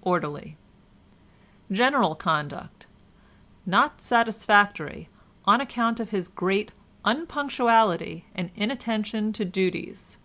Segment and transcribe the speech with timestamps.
[0.00, 0.56] —Orderly.
[1.70, 5.10] General Conduct—Not satisfactory,
[5.44, 6.72] on account of his great
[7.04, 10.16] unpunctuality and inattention to duties.